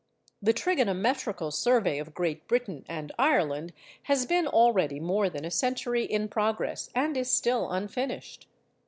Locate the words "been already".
4.25-4.99